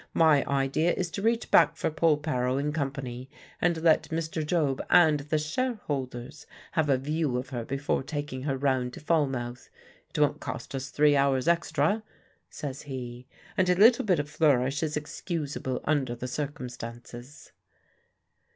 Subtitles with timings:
[0.15, 3.29] My idea is to reach back for Polperro in company,
[3.61, 4.43] and let Mr.
[4.43, 9.69] Job and the shareholders have a view of her before taking her round to Falmouth.
[10.09, 12.01] It won't cost us three hours extra,"
[12.49, 17.51] says he, "and a little bit of a flourish is excusable under the circumstances."